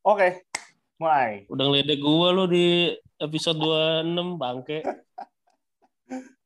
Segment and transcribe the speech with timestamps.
[0.00, 0.48] Oke,
[0.96, 1.44] mulai.
[1.52, 4.78] Udah ngeledek gue lo di episode 26, bangke.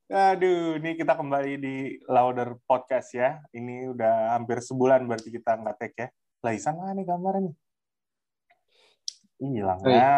[0.05, 1.75] Aduh, ini kita kembali di
[2.05, 3.41] Louder Podcast ya.
[3.49, 6.07] Ini udah hampir sebulan berarti kita nggak take ya.
[6.45, 7.53] Laisan mana nih gambarnya?
[9.41, 9.79] Hilang.
[9.81, 10.13] Oh, iya.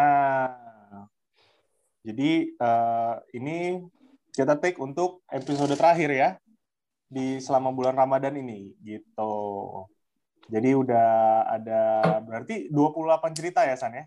[0.92, 1.08] Nah,
[2.04, 3.80] jadi eh, ini
[4.36, 6.30] kita take untuk episode terakhir ya
[7.08, 9.32] di selama bulan Ramadan ini gitu.
[10.48, 11.08] Jadi udah
[11.44, 11.80] ada
[12.24, 14.04] berarti 28 cerita ya San ya?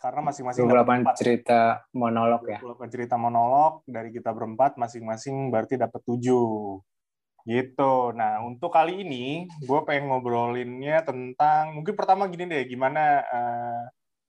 [0.00, 1.14] Karena masing-masing dapat 28 empat.
[1.20, 1.60] cerita
[1.94, 2.58] monolog ya.
[2.58, 6.82] 28 cerita monolog dari kita berempat masing-masing berarti dapat 7.
[7.46, 7.94] Gitu.
[8.16, 13.82] Nah, untuk kali ini gue pengen ngobrolinnya tentang mungkin pertama gini deh, gimana eh,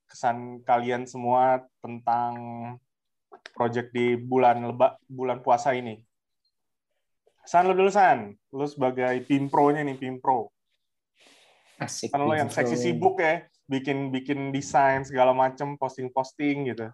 [0.06, 2.32] kesan kalian semua tentang
[3.56, 5.98] project di bulan leba, bulan puasa ini.
[7.42, 10.52] San lu dulu San, lu sebagai pimpro-nya nih, pimpro.
[11.80, 12.12] Asik.
[12.12, 16.86] Kan lo yang seksi sibuk ya, bikin bikin desain segala macem, posting-posting gitu.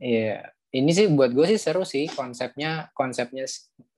[0.00, 0.52] Iya.
[0.76, 3.48] Ini sih buat gue sih seru sih konsepnya konsepnya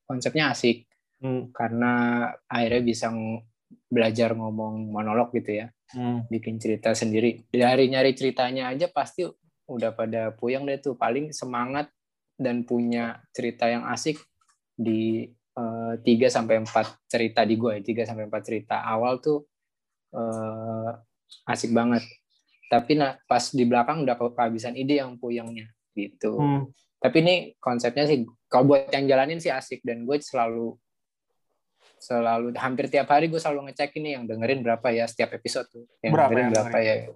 [0.07, 0.87] konsepnya asik
[1.19, 1.51] Hmm.
[1.51, 3.11] karena akhirnya bisa
[3.91, 6.23] belajar ngomong monolog gitu ya, Hmm.
[6.31, 7.43] bikin cerita sendiri.
[7.51, 9.27] Dari nyari ceritanya aja pasti
[9.67, 10.95] udah pada puyeng deh tuh.
[10.95, 11.91] Paling semangat
[12.39, 14.23] dan punya cerita yang asik
[14.79, 15.27] di
[16.03, 19.45] 3 sampai 4 cerita di gue, 3 sampai 4 cerita awal tuh
[20.13, 20.91] eh,
[21.47, 22.03] asik banget.
[22.69, 26.37] Tapi nah pas di belakang udah ke- kehabisan ide yang puyengnya gitu.
[26.37, 26.63] Hmm.
[26.99, 30.75] Tapi ini konsepnya sih kalau buat yang jalanin sih asik dan gue selalu
[31.99, 35.85] selalu hampir tiap hari gue selalu ngecek ini yang dengerin berapa ya setiap episode tuh.
[35.99, 37.11] Yang Berapa dengerin yang berapa dengerin?
[37.11, 37.15] ya.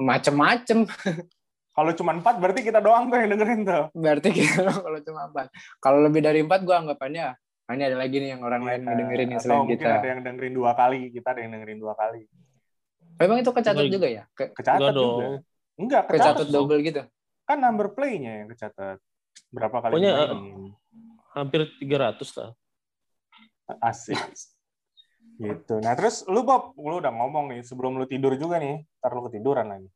[0.00, 0.78] Macem-macem
[1.80, 3.84] Kalau cuma empat berarti kita doang tuh yang dengerin tuh.
[3.96, 5.46] berarti gitu loh kalau cuma empat.
[5.80, 9.28] Kalau lebih dari empat gue anggapannya ah, ini ada lagi nih yang orang lain ngedengerin
[9.32, 9.96] yang Atau selain mungkin kita.
[9.96, 12.20] ada yang dengerin dua kali, kita ada yang dengerin dua kali.
[13.16, 14.22] Memang itu kecatat juga ya?
[14.36, 14.92] Ke- Kecatat juga.
[14.92, 15.40] dong.
[15.80, 16.46] Enggak, kecatat kecatat.
[16.52, 16.68] dong.
[16.68, 17.02] double gitu.
[17.48, 19.00] Kan number play-nya yang kecatat.
[19.48, 20.76] Berapa kali Pokoknya, dimainin.
[21.32, 22.50] Hampir 300 lah.
[23.80, 24.18] Asik.
[25.40, 25.74] Gitu.
[25.80, 29.24] Nah, terus lu Bob, lu udah ngomong nih sebelum lu tidur juga nih, ntar lu
[29.24, 29.88] ketiduran lagi.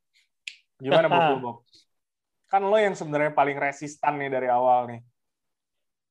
[0.85, 1.57] Gimana Bob, Bob?
[2.53, 5.01] Kan lo yang sebenarnya paling resistan nih dari awal nih.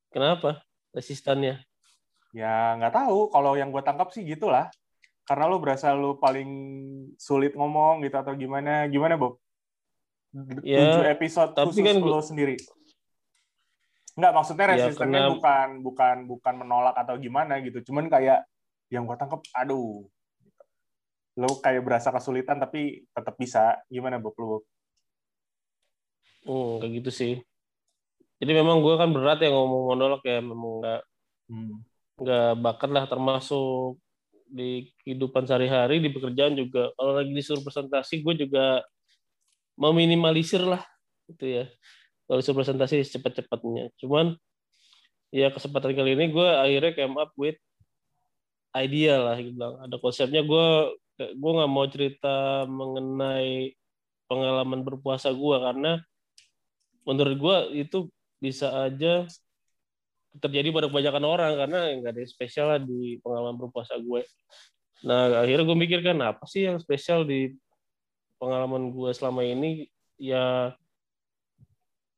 [0.10, 0.66] Kenapa?
[0.92, 1.62] Resistannya.
[2.34, 3.30] Ya nggak tahu.
[3.30, 4.74] Kalau yang gue tangkap sih gitulah.
[5.24, 6.50] Karena lo berasa lo paling
[7.16, 8.90] sulit ngomong gitu atau gimana?
[8.90, 9.40] Gimana Bob?
[10.66, 12.58] Ya, Tujuh episode tapi khusus kan lo sendiri.
[14.18, 17.80] Nggak maksudnya Ya, resistennya karena- bukan bukan bukan menolak atau gimana gitu.
[17.86, 18.44] Cuman kayak
[18.92, 20.06] yang gue tangkap, aduh,
[21.34, 23.82] lo kayak berasa kesulitan tapi tetap bisa.
[23.90, 24.38] Gimana Bob?
[24.38, 24.64] Lo Bob?
[26.44, 27.34] Hmm, kayak gitu sih.
[28.38, 31.02] Jadi memang gue kan berat ya ngomong monolog ya, memang nggak
[31.52, 31.84] Hmm.
[32.24, 34.00] nggak bakat lah termasuk
[34.48, 38.80] di kehidupan sehari-hari di pekerjaan juga kalau lagi disuruh presentasi gue juga
[39.76, 40.80] meminimalisir lah
[41.28, 41.66] gitu ya
[42.24, 44.40] kalau disuruh presentasi secepat-cepatnya cuman
[45.36, 47.60] ya kesempatan kali ini gue akhirnya came up with
[48.72, 50.68] idea lah gitu ada konsepnya gue
[51.18, 53.78] gue nggak mau cerita mengenai
[54.26, 56.02] pengalaman berpuasa gue karena
[57.06, 58.10] menurut gue itu
[58.42, 59.28] bisa aja
[60.42, 64.26] terjadi pada kebanyakan orang karena nggak ada yang spesial lah di pengalaman berpuasa gue.
[65.06, 67.54] Nah akhirnya gue mikir kan apa sih yang spesial di
[68.42, 69.86] pengalaman gue selama ini
[70.18, 70.74] ya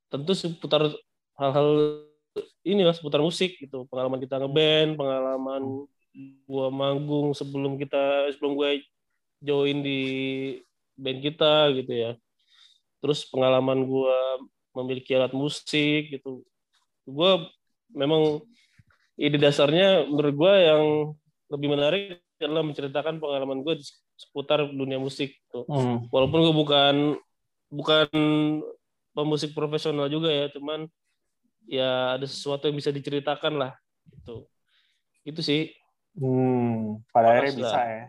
[0.08, 0.88] tentu seputar
[1.36, 2.00] hal-hal
[2.64, 5.84] ini lah seputar musik gitu pengalaman kita ngeband pengalaman
[6.16, 8.70] gue manggung sebelum kita sebelum gue
[9.44, 10.00] join di
[10.96, 12.12] band kita gitu ya
[13.04, 14.18] terus pengalaman gue
[14.72, 16.40] memiliki alat musik gitu
[17.04, 17.32] gue
[17.92, 18.40] memang
[19.20, 20.82] ide dasarnya menurut gue yang
[21.52, 22.02] lebih menarik
[22.40, 23.80] adalah menceritakan pengalaman gue
[24.16, 25.68] seputar dunia musik gitu.
[25.68, 26.08] Hmm.
[26.08, 26.96] walaupun gue bukan
[27.68, 28.08] bukan
[29.12, 30.88] pemusik profesional juga ya cuman
[31.68, 33.72] ya ada sesuatu yang bisa diceritakan lah
[34.12, 34.48] gitu
[35.26, 35.60] itu sih
[36.16, 37.04] Hmm.
[37.12, 38.04] Pada akhirnya bisa ya.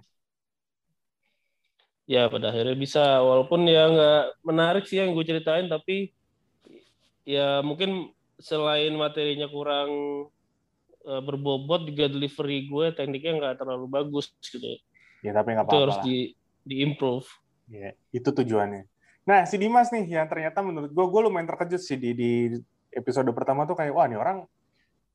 [2.08, 6.16] ya pada akhirnya bisa walaupun ya nggak menarik sih yang gue ceritain tapi
[7.28, 9.92] ya mungkin selain materinya kurang
[11.04, 14.80] eh, berbobot juga delivery gue tekniknya nggak terlalu bagus gitu
[15.22, 15.36] ya.
[15.36, 16.18] Tapi nggak itu apa-apa harus di
[16.64, 17.28] di improve
[17.68, 18.88] Ya, itu tujuannya.
[19.28, 22.32] Nah, si Dimas nih yang ternyata menurut gue, gue lumayan terkejut sih di, di
[22.96, 24.48] episode pertama tuh kayak, wah nih orang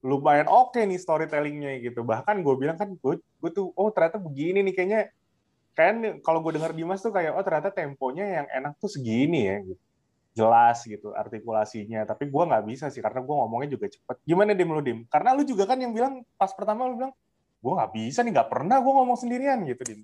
[0.03, 2.03] lumayan oke nih storytellingnya gitu.
[2.03, 5.03] Bahkan gue bilang kan, gue, gue tuh, oh ternyata begini nih kayaknya.
[5.73, 9.57] Kan kalau gue dengar Dimas tuh kayak, oh ternyata temponya yang enak tuh segini ya.
[9.63, 9.83] Gitu.
[10.35, 12.03] Jelas gitu artikulasinya.
[12.03, 14.17] Tapi gue nggak bisa sih, karena gue ngomongnya juga cepet.
[14.27, 14.99] Gimana Dim lu Dim?
[15.07, 17.15] Karena lu juga kan yang bilang, pas pertama lu bilang,
[17.63, 20.03] gue nggak bisa nih, nggak pernah gue ngomong sendirian gitu Dim.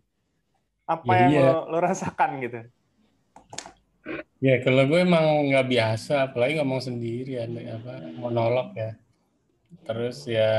[0.89, 1.45] apa Ya, yang iya.
[1.53, 2.65] lo, lo rasakan gitu
[4.41, 8.95] Ya kalau gue emang nggak biasa, apalagi ngomong sendiri ya, apa monolog ya.
[9.85, 10.53] Terus ya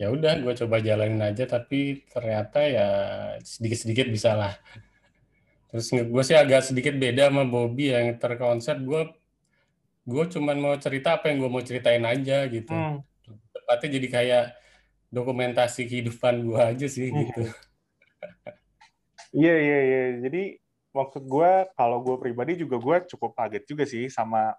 [0.00, 2.88] ya udah gue coba jalanin aja, tapi ternyata ya
[3.44, 4.54] sedikit-sedikit bisa lah.
[5.70, 9.02] Terus gue sih agak sedikit beda sama Bobby yang terkonsep gue
[10.10, 12.74] gue cuman mau cerita apa yang gue mau ceritain aja gitu.
[12.74, 13.04] Hmm.
[13.54, 14.44] Tepatnya jadi kayak
[15.12, 17.44] dokumentasi kehidupan gue aja sih gitu.
[19.30, 20.02] Iya iya iya.
[20.26, 20.58] Jadi
[20.90, 24.58] maksud gue kalau gue pribadi juga gue cukup kaget juga sih sama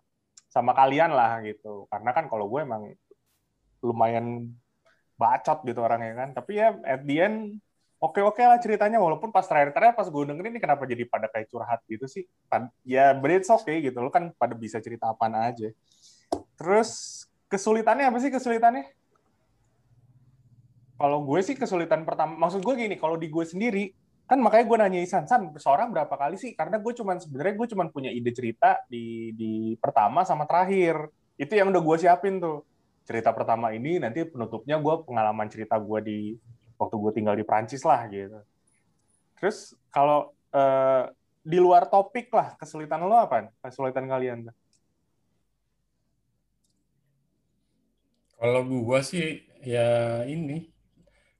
[0.51, 1.88] sama kalian lah gitu.
[1.88, 2.92] Karena kan kalau gue emang
[3.80, 4.51] lumayan
[5.15, 6.30] bacot gitu orangnya kan.
[6.36, 7.63] Tapi ya at the end
[8.03, 11.80] oke-oke lah ceritanya walaupun pas terakhir-terakhir pas gue dengerin ini kenapa jadi pada kayak curhat
[11.88, 12.27] gitu sih.
[12.83, 14.03] Ya but it's okay gitu.
[14.03, 15.71] Lo kan pada bisa cerita apaan aja.
[16.59, 18.92] Terus kesulitannya apa sih kesulitannya?
[21.01, 23.89] Kalau gue sih kesulitan pertama, maksud gue gini, kalau di gue sendiri,
[24.30, 26.56] kan makanya gue nanya Isan, San, seorang berapa kali sih?
[26.56, 31.12] Karena gue cuman sebenarnya gue cuman punya ide cerita di di pertama sama terakhir.
[31.36, 32.64] Itu yang udah gue siapin tuh.
[33.04, 36.20] Cerita pertama ini nanti penutupnya gue pengalaman cerita gue di
[36.80, 38.40] waktu gue tinggal di Prancis lah gitu.
[39.36, 43.50] Terus kalau eh, di luar topik lah, kesulitan lo apa?
[43.66, 44.56] Kesulitan kalian tuh?
[48.42, 50.66] Kalau gue sih ya ini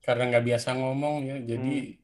[0.02, 2.01] karena nggak biasa ngomong ya, jadi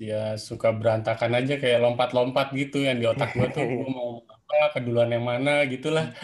[0.00, 4.80] ya suka berantakan aja kayak lompat-lompat gitu yang di otak gue tuh gue mau apa,
[4.80, 6.08] keduluan yang mana gitulah.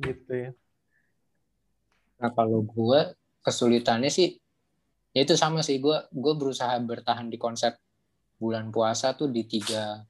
[0.00, 0.50] Gitu ya.
[2.20, 3.00] Nah kalau gue
[3.44, 4.40] kesulitannya sih
[5.12, 7.76] ya itu sama sih gue gue berusaha bertahan di konsep
[8.40, 10.00] bulan puasa tuh di tiga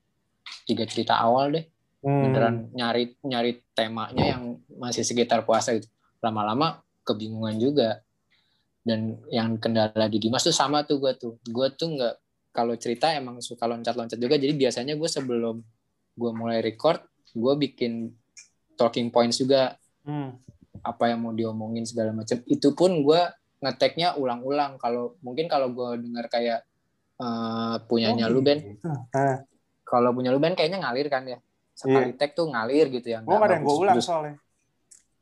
[0.67, 1.67] tiga cerita awal deh
[2.01, 2.33] Hmm.
[2.33, 5.85] beneran nyari nyari temanya yang masih sekitar puasa gitu
[6.25, 8.01] lama-lama kebingungan juga
[8.81, 11.37] dan yang kendala di Dimas tuh sama tuh gue tuh.
[11.45, 12.15] Gue tuh nggak
[12.51, 14.41] kalau cerita emang suka loncat-loncat juga.
[14.41, 15.61] Jadi biasanya gue sebelum
[16.17, 17.01] gue mulai record
[17.31, 18.11] gue bikin
[18.75, 19.77] talking points juga.
[20.01, 20.33] Hmm.
[20.81, 22.41] apa yang mau diomongin segala macam.
[22.49, 23.21] Itu pun gue
[23.61, 24.81] ngeteknya ulang-ulang.
[24.81, 26.65] Kalau mungkin kalau gue dengar kayak
[27.21, 28.65] eh, punyanya Oh, lu Ben.
[28.65, 28.89] gitu.
[28.89, 29.45] Nah,
[29.85, 31.37] kalau punya lu Ben kayaknya ngalir kan ya.
[31.77, 33.21] Sekali tag tuh ngalir gitu ya.
[33.21, 34.41] Gak ada yang gue ulang soalnya.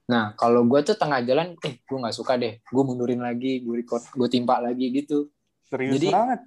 [0.08, 2.64] Nah kalau gue tuh tengah jalan eh gue nggak suka deh.
[2.64, 5.28] Gue mundurin lagi gue record gue timpa lagi gitu.
[5.68, 6.40] Serius Jadi- banget.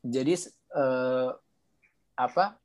[0.00, 0.32] jadi
[0.70, 1.28] eh,
[2.16, 2.56] apa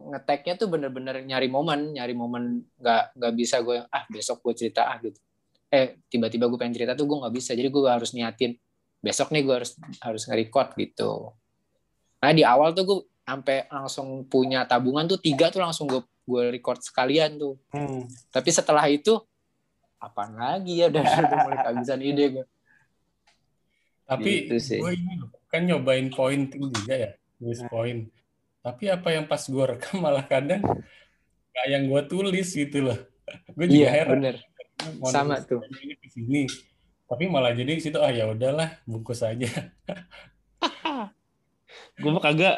[0.00, 4.88] ngeteknya tuh bener-bener nyari momen nyari momen nggak nggak bisa gue ah besok gue cerita
[4.88, 5.20] ah gitu.
[5.68, 7.52] Eh tiba-tiba gue pengen cerita tuh gue nggak bisa.
[7.52, 8.56] Jadi gue harus niatin
[8.98, 11.36] besok nih gue harus harus nge-record gitu.
[12.20, 12.98] Nah di awal tuh gue
[13.28, 17.54] sampai langsung punya tabungan tuh tiga tuh langsung gue gue record sekalian tuh.
[17.76, 18.08] Hmm.
[18.30, 19.20] tapi setelah itu
[20.00, 22.46] apaan lagi ya udah udah mulai kehabisan ide gue
[24.10, 24.80] Tapi Gitu sih.
[24.82, 28.10] gue ini kan nyobain pointing juga ya, nulis poin.
[28.58, 30.66] Tapi apa yang pas gue rekam malah kadang
[31.54, 32.98] kayak yang gue tulis gitu loh.
[33.54, 34.18] Gue juga iya heran.
[34.18, 34.36] bener
[34.98, 35.62] mau sama tuh.
[35.84, 36.42] ini ke sini.
[37.06, 39.46] Tapi malah jadi di situ ah ya udahlah bungkus aja.
[42.00, 42.56] gue mah kagak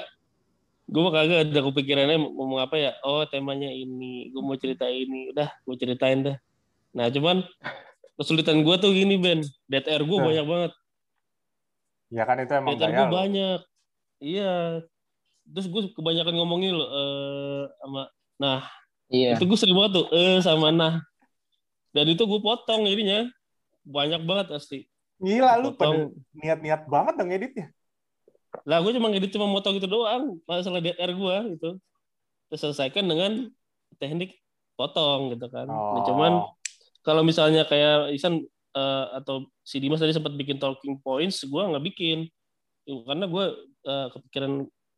[0.89, 4.87] gue mah kagak ada kepikirannya mau ngomong apa ya oh temanya ini gue mau cerita
[4.87, 6.37] ini udah gue ceritain dah
[6.93, 7.41] nah cuman
[8.15, 9.41] kesulitan gue tuh gini Ben.
[9.67, 10.27] Dead air gue Nah.
[10.29, 10.73] banyak banget.
[12.13, 13.13] Ya kan itu emang dead air gue lo.
[13.13, 13.61] banyak.
[14.21, 14.55] Iya.
[15.43, 18.03] Terus gue kebanyakan ngomongin loh eh sama
[18.39, 18.61] nah
[19.07, 19.37] iya.
[19.37, 21.01] itu gue sering banget tuh eh sama nah.
[21.91, 23.27] Dan itu gue potong jadinya.
[23.83, 24.87] Banyak banget pasti.
[25.19, 27.69] Gila lu pada niat-niat banget dong editnya.
[28.69, 30.37] lah gue cuma ngedit cuma motong itu doang.
[30.45, 31.71] Masalah dead air gue gitu.
[32.47, 33.49] Terus selesaikan dengan
[33.97, 34.37] teknik
[34.77, 35.65] potong gitu kan.
[35.65, 36.05] Nah, Oh.
[36.05, 36.33] cuman
[37.03, 38.43] kalau misalnya kayak Isan
[38.73, 42.27] eh, atau si Dimas tadi sempat bikin talking points gue nggak bikin.
[42.87, 43.45] Karena gue
[43.87, 44.53] eh, kepikiran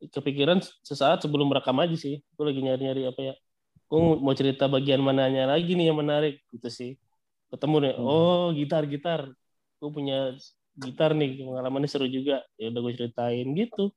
[0.05, 2.21] kepikiran sesaat sebelum merekam aja sih.
[2.33, 3.33] Gue lagi nyari-nyari apa ya.
[3.85, 6.91] Gue mau cerita bagian mananya lagi nih yang menarik gitu sih.
[7.53, 8.05] Ketemu nih Hmm.
[8.05, 9.21] oh gitar gitar
[9.75, 10.33] gue punya
[10.75, 12.41] gitar nih pengalamannya seru juga.
[12.57, 13.93] Ya udah gue ceritain gitu.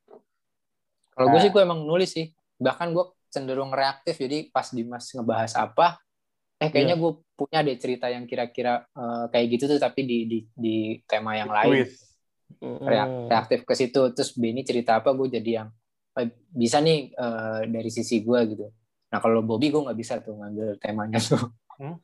[1.12, 2.30] Kalau gue sih gue emang nulis sih.
[2.60, 4.14] Bahkan gue cenderung reaktif.
[4.16, 5.98] Jadi pas Dimas ngebahas apa,
[6.62, 7.02] eh kayaknya Iya.
[7.02, 10.76] gue punya deh cerita yang kira-kira eh, kayak gitu tuh tapi di di, di
[11.07, 11.87] tema yang lain.
[12.83, 14.00] Reak- reaktif ke situ.
[14.16, 15.68] Terus Benny cerita apa, gue jadi yang
[16.18, 18.66] eh, bisa nih eh, dari sisi gue gitu.
[19.09, 21.38] Nah kalau Bobby gue nggak bisa tuh ngambil temanya tuh.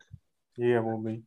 [0.55, 1.19] Iya, Bobby.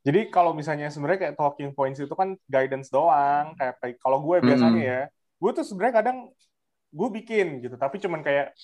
[0.00, 3.52] Jadi kalau misalnya sebenarnya kayak talking points itu kan guidance doang.
[3.60, 4.88] Kayak, kayak kalau gue biasanya Hmm.
[4.88, 6.18] ya, gue tuh sebenarnya kadang
[6.90, 8.56] gue bikin gitu, tapi cuman kayak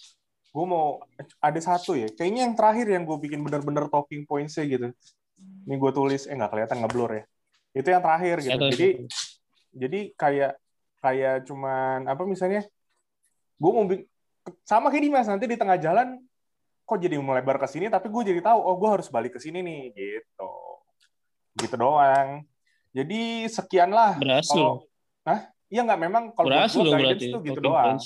[0.57, 1.05] gue mau
[1.37, 2.09] ada satu ya.
[2.09, 4.89] Kayaknya yang terakhir yang gue bikin bener-bener talking points-nya gitu.
[5.69, 7.25] Ini gue tulis, eh nggak kelihatan ngeblur ya.
[7.77, 8.57] Itu yang terakhir gitu.
[8.57, 8.89] Atau- Jadi
[9.77, 10.53] jadi kayak
[11.05, 12.65] kayak cuman apa misalnya
[13.61, 13.85] gue mau
[14.65, 16.17] sama kayak Dimas nanti di tengah jalan
[16.87, 19.61] kok jadi melebar ke sini tapi gue jadi tahu oh gue harus balik ke sini
[19.61, 20.53] nih gitu
[21.59, 22.47] gitu doang
[22.95, 24.55] jadi sekian lah Berhasil.
[24.55, 24.87] kalau
[25.27, 27.35] nah iya nggak memang kalau Berhasil gue dong guidance berarti.
[27.35, 27.97] tuh gitu doang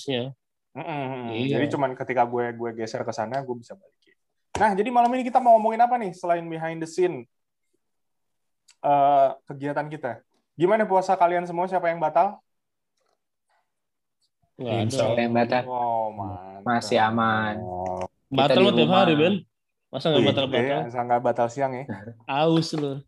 [0.71, 1.35] Mm-mm.
[1.35, 1.59] Iya.
[1.59, 4.15] Jadi cuman ketika gue gue geser ke sana, gue bisa balikin.
[4.59, 7.27] Nah, jadi malam ini kita mau ngomongin apa nih selain behind the scene
[8.83, 10.23] eh, kegiatan kita?
[10.55, 11.67] Gimana puasa kalian semua?
[11.67, 12.39] Siapa yang batal?
[14.61, 14.83] Nggak ada.
[14.85, 15.23] Insya Allah.
[15.25, 16.61] yang batal Oh, mantap.
[16.69, 17.55] Masih aman.
[17.65, 19.35] Oh, Batal lo tiap hari, Ben.
[19.91, 20.63] Masa nggak batal-batal?
[20.63, 21.85] iya, asal nggak batal siang ya.
[22.47, 23.03] Aus lo.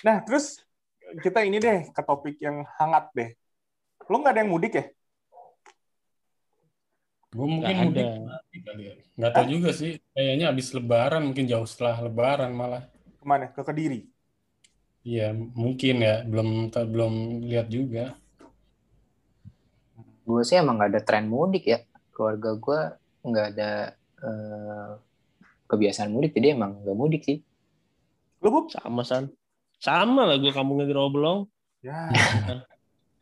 [0.00, 0.64] Nah, terus
[1.20, 3.30] kita ini deh ke topik yang hangat deh.
[4.08, 4.84] Lu nggak ada yang mudik ya?
[7.36, 8.08] Gue mungkin Nggak mudik
[8.66, 8.94] kali ya.
[9.18, 9.92] Nggak tahu juga sih.
[10.14, 12.82] Kayaknya habis lebaran, mungkin jauh setelah lebaran malah.
[13.20, 13.44] Ke mana?
[13.54, 13.98] Ke Kediri?
[15.10, 15.26] Iya,
[15.62, 16.14] mungkin ya.
[16.30, 17.12] Belum ta- belum
[17.50, 18.02] lihat juga.
[20.28, 21.78] gue sih emang gak ada tren mudik ya
[22.14, 22.78] keluarga gue
[23.28, 23.68] nggak ada
[24.26, 24.90] eh,
[25.70, 27.38] kebiasaan mudik jadi emang gak mudik sih
[28.42, 28.50] Lu?
[28.72, 29.24] Sama, San.
[29.86, 31.38] Sama lah gue kampungnya di Roblong.
[31.82, 31.94] Ya,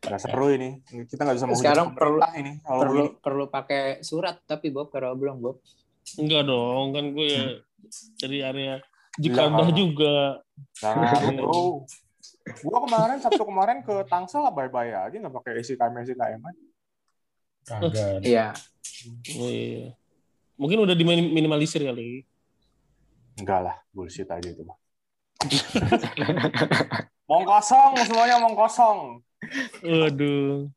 [0.01, 0.69] nggak seru ini.
[0.83, 2.51] Kita nggak bisa menghujat Sekarang perlu- ini.
[2.59, 3.21] Kalau perlu begini.
[3.21, 5.57] perlu pakai surat tapi Bob kalau belum Bob
[6.13, 7.45] Enggak dong, kan gue ya
[8.17, 8.73] dari area
[9.13, 9.21] Iya.
[9.21, 10.15] Jakarta juga.
[10.73, 11.61] Nggak ngaruh, bro.
[12.61, 16.63] Gua kemarin Sabtu kemarin ke Tangsel lah bye-bye aja nggak pakai SIKM SIKM aja.
[17.61, 18.23] Kagak.
[18.23, 18.49] iya
[19.33, 19.93] Oh, iya.
[20.55, 22.25] Mungkin udah diminimalisir kali.
[23.35, 24.77] Enggak lah, bullshit aja itu mah.
[27.25, 28.99] Mong kosong semuanya mong kosong.
[29.81, 30.69] Waduh.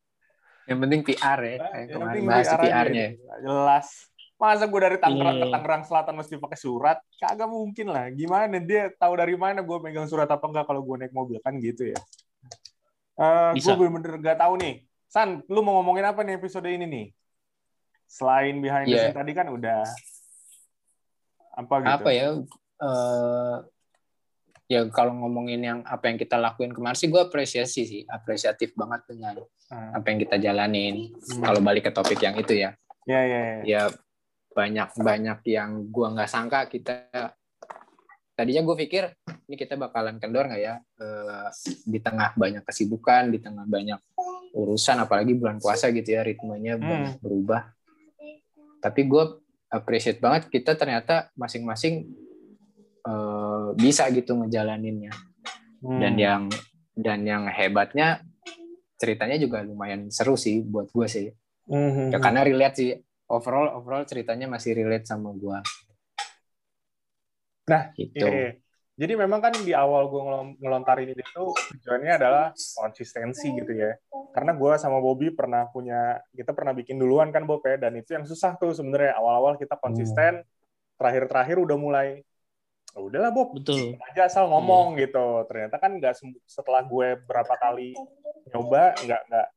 [0.65, 2.49] yang penting PR ya kayak Yang kemarin penting bahas.
[2.57, 3.07] PR-nya
[3.39, 3.89] Jelas.
[4.35, 5.43] Masa gue dari Tangerang Iya.
[5.43, 6.99] ke Tangerang Selatan mesti pakai surat?
[7.17, 8.09] Kagak mungkin lah.
[8.11, 11.55] Gimana dia tahu dari mana gue megang surat apa enggak kalau gue naik mobil kan
[11.57, 11.99] gitu ya.
[13.15, 14.83] Eh gue bener-bener gak tahu nih.
[15.07, 17.07] San, lu mau ngomongin apa nih episode ini nih?
[18.05, 19.03] Selain behind the Iya.
[19.07, 19.85] scene tadi kan udah
[21.55, 21.95] apa gitu?
[21.95, 22.27] apa ya
[22.83, 23.57] eh
[24.65, 29.05] ya kalau ngomongin yang apa yang kita lakuin kemarin sih gue apresiasi sih apresiatif banget
[29.07, 31.41] dengan Ah, apa yang kita jalanin Hmm.
[31.41, 33.57] kalau balik ke topik yang itu ya Ya, ya, ya.
[33.65, 33.83] ya
[34.51, 37.09] banyak banyak yang gua nggak sangka kita
[38.31, 39.09] tadinya gue pikir
[39.45, 41.49] ini kita bakalan kendor nggak ya Eh,
[41.85, 43.99] di tengah banyak kesibukan di tengah banyak
[44.53, 46.85] urusan apalagi bulan puasa gitu ya ritmenya Hmm.
[46.85, 47.73] banyak berubah
[48.79, 49.25] tapi gue
[49.69, 52.05] appreciate banget kita ternyata masing-masing
[53.03, 53.34] eh,
[53.77, 55.13] bisa gitu ngejalaninnya
[55.85, 56.01] Hmm.
[56.01, 56.43] dan yang
[56.97, 58.25] dan yang hebatnya
[58.97, 61.29] ceritanya juga lumayan seru sih buat gue sih
[61.69, 62.09] Mhm.
[62.15, 62.91] ya karena relate sih
[63.29, 65.61] overall overall ceritanya masih relate sama gua
[67.65, 68.61] Nah, gitu Iya.
[68.95, 70.23] Jadi memang kan di awal gue
[70.63, 73.91] ngelontarin ini tuh tujuannya adalah konsistensi gitu ya.
[74.31, 78.15] Karena gue sama Bobby pernah punya, kita pernah bikin duluan kan Bob ya, dan itu
[78.15, 79.19] yang susah tuh sebenarnya.
[79.19, 80.47] Awal-awal kita konsisten,
[80.95, 82.23] terakhir-terakhir udah mulai,
[82.95, 83.99] "Ya udahlah Bob, Betul.
[83.99, 85.43] aja asal ngomong gitu.
[85.51, 86.15] Ternyata kan nggak
[86.47, 87.99] setelah gue berapa kali
[88.55, 89.49] nyoba, nggak nggak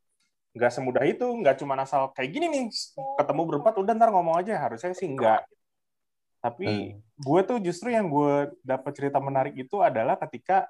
[0.57, 2.65] nggak semudah itu, nggak cuma asal kayak gini nih,
[3.21, 4.57] ketemu berempat udah ntar ngomong aja.
[4.57, 5.45] Harusnya sih enggak.
[6.41, 10.65] Tapi gue tuh justru yang gue dapat cerita menarik itu adalah ketika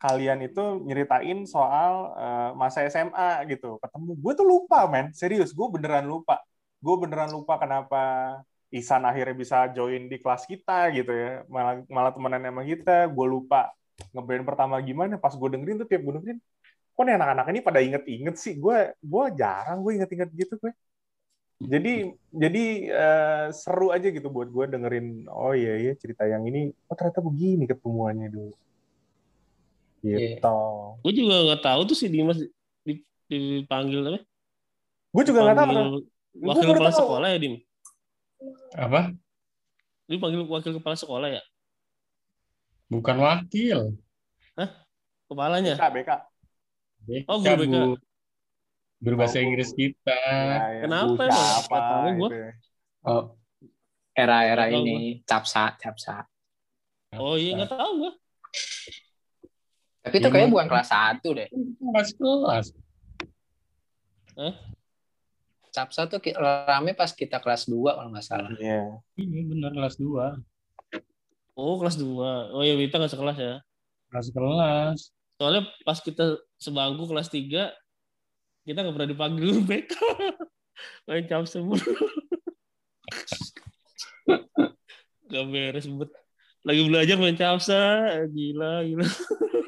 [0.00, 5.66] kalian itu nyeritain soal eh, masa SMA gitu ketemu gue tuh lupa men serius gue
[5.72, 6.44] beneran lupa
[6.84, 8.04] gue beneran lupa kenapa
[8.74, 11.46] Isan akhirnya bisa join di kelas kita gitu ya.
[11.46, 13.06] Malah malah temenan sama kita.
[13.14, 13.70] Gue lupa
[14.10, 15.14] ngeband pertama gimana.
[15.14, 16.40] Pas gue dengerin tuh tiap gue dengerin
[16.94, 18.54] kok nih anak-anak ini pada inget-inget sih?
[18.58, 20.72] Gue gue jarang gue inget-inget gitu gue
[21.64, 26.74] jadi jadi eh, seru aja gitu buat gue dengerin oh iya iya cerita yang ini.
[26.90, 28.52] Oh ternyata begini ketemuannya dulu.
[30.04, 30.18] Iya.
[30.36, 30.58] gitu.
[31.00, 32.36] Gue juga nggak tahu tuh si Dimas
[32.84, 34.20] di- dipanggil apa?
[35.14, 36.02] gue juga nggak tahu.
[36.34, 37.54] Wakil kepala sekolah ya, Dim?
[38.74, 39.12] Apa?
[40.04, 41.42] Dia panggil wakil kepala sekolah ya?
[42.86, 43.96] Bukan wakil.
[45.24, 45.74] Kepalanya?
[45.74, 46.10] BK BK
[47.02, 47.72] BK, Oh, guru BK.
[47.72, 47.82] Bu.
[49.00, 50.12] Guru bahasa Oh, Inggris kita.
[50.14, 51.32] Ya, ya, Kenapa Bu emang?
[51.32, 52.28] siapa Nggak tahu gua.
[52.28, 52.50] gitu ya.
[53.04, 53.24] oh
[54.14, 56.16] era-era Nggak tahu ini capsa capsa
[57.14, 58.12] Oh iya, nggak tahu gue.
[60.00, 62.66] tapi itu kayaknya bukan kelas 1 deh Kelas kelas.
[65.74, 69.02] Capsa tuh rame pas kita kelas 2 kalau nggak salah Iya.
[69.18, 70.38] Iya benar kelas 2.
[71.54, 72.54] Oh, kelas 2.
[72.54, 73.54] Oh iya, Wita nggak sekelas ya.
[74.10, 74.98] Kelas kelas.
[75.38, 77.74] Soalnya pas kita sebangku kelas 3,
[78.62, 79.94] kita nggak pernah dipanggil BK.
[81.10, 81.78] Main cap semua.
[85.24, 86.10] Gak beres bet.
[86.64, 87.80] Lagi belajar main capsa,
[88.30, 89.04] gila, gila.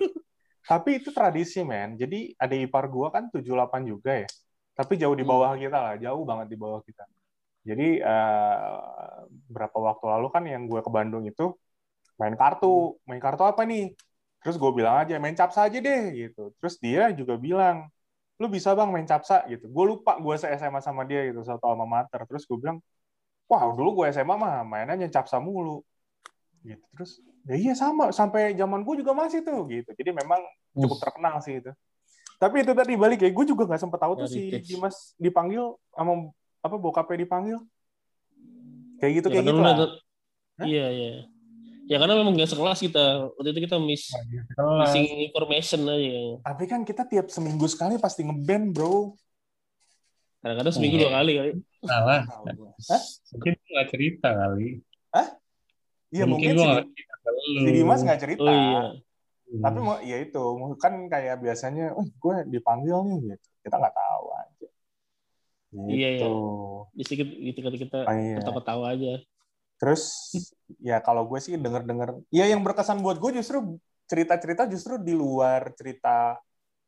[0.70, 1.98] Tapi itu tradisi, men.
[1.98, 4.28] Jadi ada ipar gua kan 78 juga ya.
[4.76, 7.04] Tapi jauh di bawah kita lah, jauh banget di bawah kita.
[7.66, 9.16] Jadi eh,
[9.50, 11.56] berapa waktu lalu kan yang gue ke Bandung itu
[12.21, 13.97] main kartu, main kartu apa nih?
[14.45, 16.54] Terus gue bilang aja main capsa aja deh gitu.
[16.61, 17.90] Terus dia juga bilang,
[18.37, 19.66] lu bisa bang main capsa gitu.
[19.66, 22.23] Gue lupa gue se SMA sama dia gitu satu alma mater.
[22.28, 22.78] Terus gue bilang,
[23.50, 25.83] wah dulu gue SMA mah mainnya capsa mulu.
[26.62, 26.85] Gitu.
[26.95, 27.11] Terus
[27.49, 29.90] ya iya sama sampai zaman gue juga masih tuh gitu.
[29.97, 30.38] Jadi memang
[30.76, 31.73] cukup terkenal sih itu.
[32.37, 34.52] Tapi itu tadi balik ya, gue juga nggak sempet tahu tuh si.
[34.61, 36.28] Dimas dipanggil sama
[36.61, 37.59] apa bokapnya dipanggil.
[39.00, 39.76] Kayak gitu Ya, kayak gitu lah.
[40.61, 41.11] Iya, iya.
[41.87, 43.31] Ya karena memang gak sekelas kita.
[43.38, 44.90] Waktu itu kita miss Kelas.
[44.90, 46.43] missing information aja.
[46.43, 49.14] Tapi kan kita tiap seminggu sekali pasti ngeband, bro.
[50.43, 51.02] Kadang-kadang seminggu Iya.
[51.07, 51.50] dua kali kali.
[51.87, 52.23] Salah.
[53.33, 54.69] Mungkin nggak cerita kali.
[56.11, 56.75] Iya mungkin, si, lu.
[57.66, 58.43] si Dimas nggak cerita.
[58.43, 58.83] Oh iya.
[59.47, 59.62] Hmm.
[59.62, 60.43] Tapi mau ya itu
[60.83, 63.49] kan kayak biasanya, oh gue dipanggil nih gitu.
[63.62, 64.67] Kita nggak tahu aja.
[65.71, 65.88] Gitu.
[65.93, 66.29] Iya, iya.
[66.97, 68.37] Jadi kita, kita, kita Oh, iya.
[68.43, 69.12] ketawa-ketawa aja.
[69.76, 70.03] Terus
[70.81, 73.76] ya kalau gue sih denger-denger, ya yang berkesan buat gue justru
[74.09, 76.38] cerita-cerita justru di luar cerita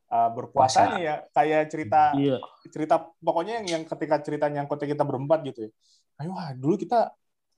[0.09, 2.39] uh, berpuasanya ya, kayak cerita Iya.
[2.73, 5.71] cerita pokoknya yang yang ketika cerita nyangkutnya kita berempat gitu ya.
[6.19, 7.13] Ayo wah dulu kita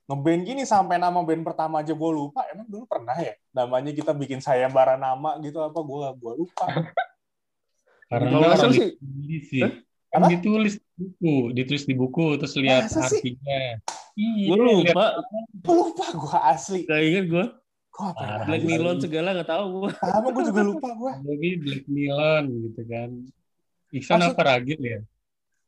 [0.09, 2.41] ngeband gini sampai nama band pertama aja gue lupa.
[2.49, 6.65] Emang dulu pernah ya namanya kita bikin sayembara nama gitu apa gue gue lupa.
[8.11, 9.63] Karena nggak salah sih, ditulis sih.
[10.11, 13.79] Kan ditulis di buku, ditulis di buku terus lihat Masa artinya.
[14.19, 15.05] Iya, gue lupa.
[15.63, 16.81] Gue lupa gue asli.
[16.83, 17.45] Gak inget gue.
[17.91, 18.35] Gue apa ya?
[18.43, 19.91] Black Nylon segala gak tahu gue.
[20.03, 21.11] Sama gue juga lupa gue.
[21.23, 23.09] lagi Black Nylon gitu kan.
[23.95, 24.99] Iksan Maksud- apa Ragil ya?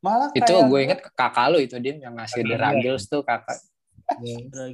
[0.03, 2.55] Malah Itu kayak gue inget kakak lu itu Dim yang ngasih The.
[2.59, 3.55] Ragils tuh kakak.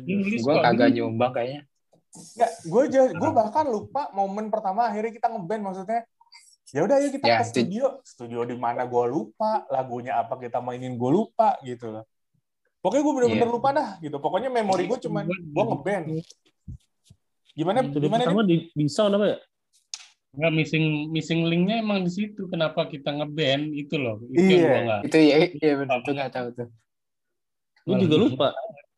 [0.05, 1.61] Nulis Gue kagak nyumbang kayaknya.
[2.09, 2.83] Nggak, gue
[3.13, 6.01] gue bahkan lupa momen pertama akhirnya kita ngeband maksudnya.
[6.69, 7.87] Ya udah yuk kita Ya, ke studio.
[8.05, 12.05] Studio di mana gue lupa, lagunya apa kita mainin gue lupa gitu loh.
[12.79, 13.55] Pokoknya gue bener-bener Iya.
[13.57, 14.17] lupa dah gitu.
[14.21, 16.05] Pokoknya memori gue cuman gue ngeband.
[17.57, 19.37] Gimana Studio gimana pertama di, di sound apa ya?
[20.29, 22.45] Nggak missing missing linknya emang di situ.
[22.47, 24.21] Kenapa kita ngeband itu loh.
[24.29, 24.53] Itu Iya.
[24.53, 25.01] yang gua nggak.
[25.09, 26.67] Itu ya, iya benar tuh nggak tahu tuh.
[27.83, 28.47] Gue juga lupa.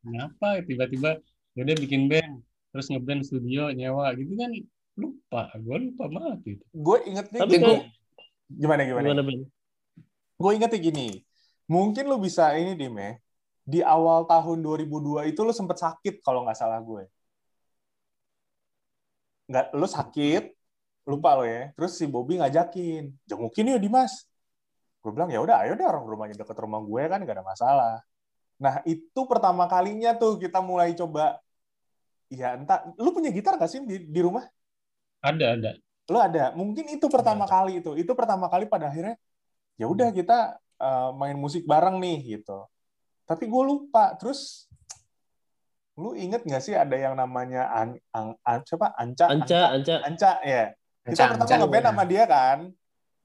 [0.02, 1.22] Kenapa tiba-tiba
[1.54, 4.52] ya udah bikin band terus ngeband studio nyewa gitu kan
[4.98, 5.42] lupa.
[5.60, 6.64] Gue lupa banget itu.
[6.74, 7.66] Gue ingetnya Tapi gini.
[7.66, 7.88] kayak-
[8.52, 9.06] Gimana gimana?
[9.08, 9.40] Gimana Ben?
[10.36, 11.08] Gue ingetnya gini.
[11.72, 13.16] Mungkin lu bisa ini Dim ya.
[13.62, 17.08] Di awal tahun 2002 itu lu sempet sakit kalau nggak salah gue.
[19.52, 20.44] Nggak, lu sakit,
[21.08, 21.72] lupa lo ya.
[21.76, 24.28] Terus si Bobby ngajakin, jengukin yuk Dimas.
[25.02, 27.96] Gue bilang ya udah, ayo deh orang rumahnya deket rumah gue kan gak ada masalah.
[28.62, 31.42] Nah itu pertama kalinya tuh kita mulai coba.
[32.30, 34.46] Ya entah, lu punya gitar gak sih di, di rumah?
[35.20, 35.72] Ada ada.
[36.08, 36.54] Lu ada.
[36.54, 37.98] Mungkin itu pertama kali itu.
[37.98, 39.18] Itu pertama kali pada akhirnya
[39.82, 42.70] ya udah kita uh, main musik bareng nih gitu.
[43.26, 44.14] Tapi gue lupa.
[44.16, 44.70] Terus
[45.98, 48.94] lu inget gak sih ada yang namanya An, An, An- siapa?
[48.96, 49.96] Anca, Anca, Anca.
[50.06, 50.72] Anca ya.
[51.02, 51.58] Kita Anca, pertama Anca.
[51.66, 52.58] ngeband sama dia kan.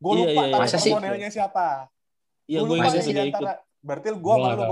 [0.00, 0.66] Gue Iya, lupa iya, iya.
[0.66, 0.92] sih?
[0.92, 1.68] personelnya siapa.
[2.48, 3.52] Iya, Gua gue lupa sih antara.
[3.84, 4.64] Berarti gue Gua sama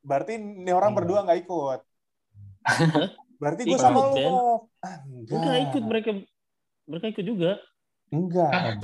[0.00, 0.98] Berarti ini orang Enggak.
[1.04, 1.80] berdua nggak ikut.
[3.40, 4.14] Berarti gue sama lu.
[4.16, 4.60] Bob.
[4.80, 5.36] Ah, enggak.
[5.36, 6.10] Enggak ikut mereka.
[6.84, 7.52] Mereka ikut juga.
[8.10, 8.50] Enggak.
[8.52, 8.74] Ah,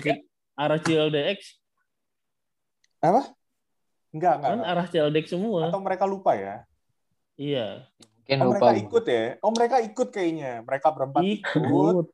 [0.57, 1.38] Arah CLDX.
[3.05, 3.22] Apa?
[4.14, 4.50] Enggak, enggak.
[4.57, 5.68] Kan arah CLDX semua.
[5.68, 6.64] Atau mereka lupa ya?
[7.37, 7.85] Iya.
[8.00, 8.72] Mungkin Oh, lupa.
[8.72, 9.24] mereka ikut ya?
[9.44, 10.52] Oh, mereka ikut kayaknya.
[10.64, 11.52] Mereka berempat ikut.
[11.61, 12.07] Ikut.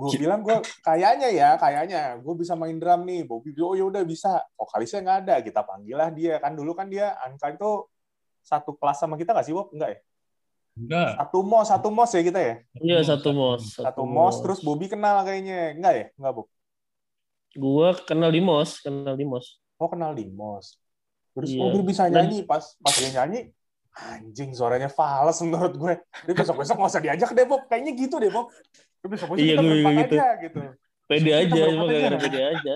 [0.00, 3.26] Gue bilang gue kayaknya ya, kayaknya gue bisa main drum nih.
[3.26, 4.40] Bobby bilang, oh ya udah bisa.
[4.54, 5.34] Vokalisnya nggak ada.
[5.42, 6.38] Kita panggil lah dia.
[6.38, 7.84] Kan dulu kan dia Anka itu
[8.50, 9.70] satu kelas sama kita nggak sih, Bob?
[9.70, 9.98] Enggak ya?
[10.80, 11.10] enggak.
[11.20, 12.54] Satu mos, satu mos ya kita ya?
[12.80, 13.62] Iya satu mos.
[13.78, 15.76] Satu mos, terus Bobby kenal kayaknya.
[15.78, 16.06] Enggak ya?
[16.18, 16.46] Enggak, Bob?
[17.54, 19.58] Gua kenal di mos, kenal di mos.
[19.76, 20.78] Oh, kenal di mos.
[21.34, 21.62] Terus, Iya.
[21.62, 22.42] oh bisa nyanyi.
[22.46, 23.50] Pas pas dia nyanyi,
[23.94, 25.94] anjing suaranya fals menurut gue.
[26.26, 27.66] Dia besok-besok nggak usah diajak deh, Bob.
[27.70, 28.50] Kayaknya gitu deh, Bob.
[29.02, 30.14] Dia besok-besok Iya, kita gue gitu.
[30.16, 30.58] aja gitu.
[31.10, 32.74] Pede aja, cuma gara-gara pede aja.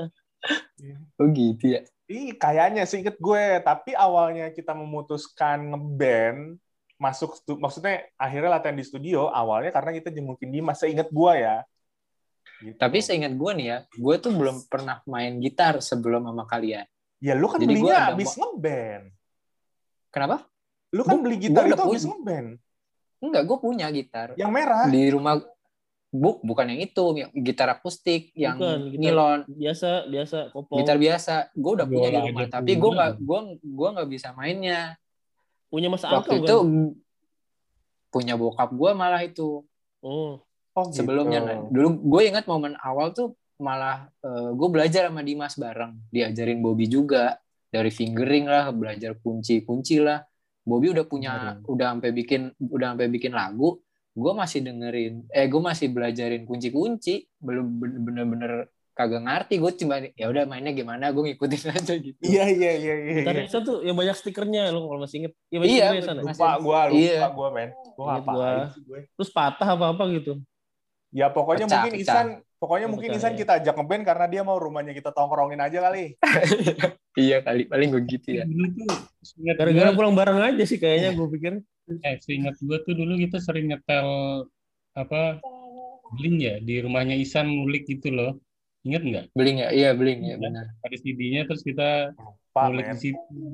[1.17, 1.81] Oh gitu ya.
[2.15, 3.59] Ih, kayaknya sih inget gue.
[3.61, 6.63] Tapi awalnya kita memutuskan ngeband,
[6.95, 11.67] masuk maksudnya akhirnya latihan di studio awalnya karena kita jengukin Dimas seinget gue ya.
[12.63, 12.79] Gitu.
[12.79, 16.87] Tapi seingat gue nih ya, gue tuh belum pernah main gitar sebelum sama kalian.
[17.19, 19.05] ya lu kan Jadi belinya ada abis ngeband.
[20.13, 20.45] Kenapa?
[20.93, 22.11] Lu kan Gua- beli gitar gua itu abis punya.
[22.15, 22.49] ngeband.
[23.25, 24.29] Enggak, gue punya gitar.
[24.37, 24.85] Yang merah.
[24.87, 25.35] Di rumah
[26.15, 30.79] bu, bukan yang itu, yang gitar akustik, yang Bukan, gitar- nilon, Biasa, biasa, kopong.
[30.79, 31.35] gitar biasa.
[31.53, 34.95] Gue udah punya di rumah, tapi gue nggak, gue gua nggak bisa mainnya.
[35.67, 36.95] Punya Mas Angka Waktu itu bukan?
[38.09, 39.67] punya bokap gue malah itu
[39.99, 40.39] Oh,
[40.71, 41.03] Oh, gitu.
[41.03, 41.39] sebelumnya.
[41.41, 44.11] Nah, dulu gue ingat momen awal tuh malah
[44.53, 47.39] gue belajar sama Dimas bareng diajarin Bobby juga
[47.71, 50.23] dari fingering lah belajar kunci-kunci lah
[50.61, 51.71] Bobby udah punya Bener.
[51.71, 53.79] udah sampai bikin udah sampai bikin lagu
[54.15, 58.53] gue masih dengerin eh gue masih belajarin kunci-kunci belum ben- bener-bener
[58.95, 62.95] kagak ngerti gue cuma ya udah mainnya gimana gue ngikutin aja gitu Iya iya iya
[62.95, 63.15] iya.
[63.27, 63.43] Iya.
[63.51, 65.33] Ihsan tuh yang banyak stikernya lo kalau masih inget.
[65.51, 66.23] Iya banyak Iya, Ihsan ya?
[66.23, 67.21] Lupa gua, lupa Iya.
[67.29, 67.71] gua men.
[67.95, 68.71] Gua.
[68.71, 69.01] sih gue?
[69.11, 70.39] Terus patah apa-apa gitu.
[71.11, 72.15] Ya pokoknya Pecah, mungkin pecah.
[72.15, 73.39] Isan, pokoknya mungkin pecah, Isan ya.
[73.43, 76.15] kita ajak ngeband karena dia mau rumahnya kita tongkrongin aja kali.
[77.27, 78.47] iya kali paling gue gitu ya
[79.55, 81.53] Gara-gara pulang bareng aja sih kayaknya gue pikir.
[81.89, 84.09] Eh, seingat gue tuh dulu kita sering nyetel
[84.95, 85.43] apa
[86.15, 88.39] bling ya di rumahnya Isan ngulik gitu loh.
[88.85, 89.27] Ingat nggak?
[89.33, 92.13] beling ya iya beling ya benar Ada CD-nya terus kita
[92.53, 93.45] Pak ngulik di situ.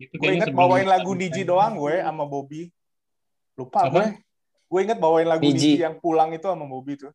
[0.00, 2.72] Itu Gue inget bawain lagu Diji doang gue sama Bobby.
[3.54, 3.92] Lupa Apa?
[3.92, 4.04] gue.
[4.72, 5.76] Gue inget bawain lagu Diji.
[5.76, 7.12] Diji yang pulang itu sama Bobby tuh.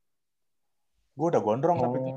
[1.17, 2.15] Gue udah gondrong tapi tuh.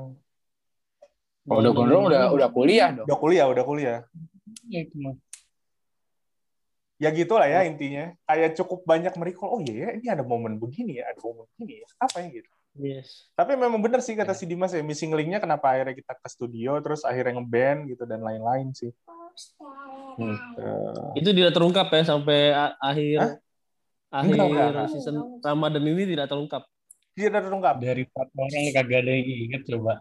[1.49, 3.97] oh, udah gondrong udah udah kuliah dong Udah kuliah, udah kuliah.
[4.69, 5.17] Ya, itu mah.
[7.01, 8.13] Ya gitulah ya intinya.
[8.29, 9.57] Kayak cukup banyak merecall.
[9.57, 11.87] Oh iya ya, ini ada momen begini ya, ada momen begini ya.
[11.97, 12.51] Apa ya gitu.
[12.77, 13.27] Yes.
[13.33, 16.77] Tapi memang bener sih kata si Dimas ya, missing link-nya kenapa akhirnya kita ke studio,
[16.79, 18.93] terus akhirnya ngeband gitu dan lain-lain sih.
[20.21, 20.37] Hmm.
[21.17, 23.33] Itu tidak terungkap ya sampai akhir Hah?
[24.11, 24.87] akhir Enggak, enggak, enggak.
[24.91, 26.63] season Ramadan ini tidak terungkap.
[27.11, 27.75] tidak terungkap.
[27.79, 29.93] Dari empat orang kagak ada yang inget coba.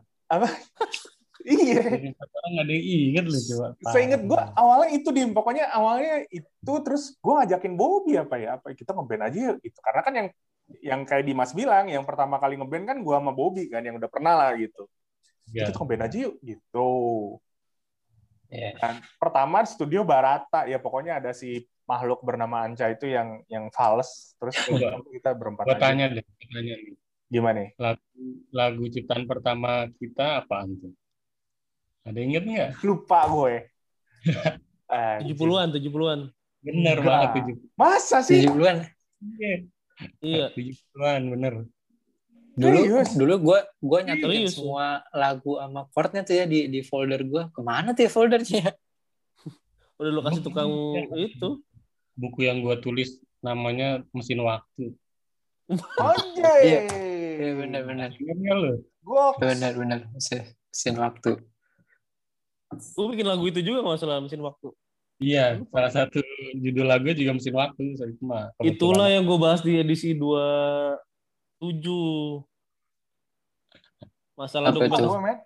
[1.40, 1.81] Iya.
[2.14, 3.66] Orang nggak ada yang inget loh coba.
[3.90, 8.72] Seinget gue awalnya itu di pokoknya awalnya itu terus gue ngajakin Bobby apa ya apa
[8.72, 10.29] kita ngeband aja gitu karena kan yang
[10.85, 14.11] yang kayak Dimas bilang yang pertama kali ngeband kan gue sama Bobby kan yang udah
[14.12, 14.85] pernah lah gitu
[15.50, 15.66] Ya.
[15.66, 16.90] kita ngeband aja yuk gitu
[18.50, 18.70] Iya.
[18.79, 23.66] kan pertama di studio Barata ya pokoknya ada si makhluk bernama Anca itu yang yang
[23.70, 24.98] fals terus Coba.
[25.11, 26.94] kita berempat Gue tanya deh, tanya nih.
[27.26, 28.03] gimana Lagu,
[28.50, 30.94] lagu ciptaan pertama kita apaan tuh?
[32.04, 32.70] Ada inget nggak?
[32.82, 33.54] lupa gue
[34.90, 35.38] Anjing.
[35.38, 36.20] 70-an, 70-an.
[36.60, 37.06] Bener Enggak.
[37.06, 38.76] banget tujuh masa sih tujuh bulan
[40.20, 40.46] Iya.
[40.52, 41.54] tujuh puluhan bener.
[42.52, 43.10] dulu Serius?
[43.16, 47.60] dulu gue gue Serius, semua lagu sama chordnya tuh ya di di folder gue ke
[47.64, 48.76] mana tuh ya foldernya
[49.96, 50.68] Udah lu kasih tukang
[51.12, 51.60] itu.
[52.16, 54.96] Buku yang gua tulis namanya Mesin Waktu.
[56.00, 56.60] Anjay.
[56.64, 56.80] Iya.
[57.36, 58.10] Iya benar-benar?
[59.00, 61.36] Gue benar-benar mesin waktu
[62.70, 64.70] Gue bikin lagu itu juga nggak salah mesin waktu.
[65.20, 66.24] Iya, salah satu
[66.56, 67.92] judul lagu juga Mesin Waktu.
[68.00, 68.48] Saya cuma.
[68.64, 70.96] Itulah yang gue bahas di edisi 27.
[74.33, 75.44] Masalah Apa dokumentasi.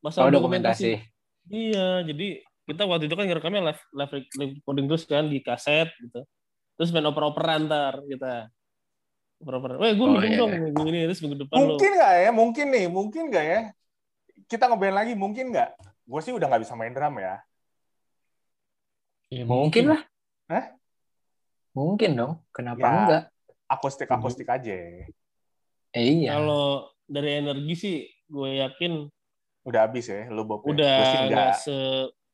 [0.00, 0.92] Masalah oh dokumentasi.
[0.96, 1.12] dokumentasi
[1.52, 5.92] Iya, jadi kita waktu itu kan ngerekamnya live, live, live recording terus kan di kaset
[6.00, 6.24] gitu.
[6.80, 8.48] Terus main oper-operan ntar kita.
[9.44, 9.76] Oper-operan.
[9.84, 10.64] Weh, gue Oh, iya, dong iya.
[10.64, 11.76] minggu ini terus minggu depan lo.
[11.76, 12.30] Mungkin nggak ya?
[12.32, 13.60] Mungkin nih, mungkin nggak ya?
[14.48, 15.70] Kita ngeband lagi, mungkin nggak?
[16.04, 17.40] Gue sih udah nggak bisa main drum ya.
[19.28, 20.00] Ya, mungkin lah
[20.46, 20.64] Hah?
[21.72, 22.90] mungkin dong kenapa Ya.
[22.94, 23.22] enggak
[23.66, 24.70] Akustik akustik aja.
[25.90, 29.08] eh, iya Kalau dari energi sih gue yakin
[29.64, 30.62] Udah habis ya, lu Bob.
[30.62, 31.74] udah nggak se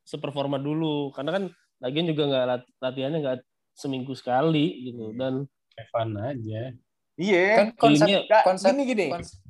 [0.03, 1.45] seperforma dulu karena kan
[1.79, 3.39] lagian juga nggak lat- latihannya nggak
[3.73, 5.17] seminggu sekali gitu Iya.
[5.17, 5.35] dan
[5.79, 6.63] Evan aja.
[7.17, 7.47] Iya.
[7.55, 9.07] kan konsep Nggak, konsep gini gini.
[9.09, 9.41] konsep-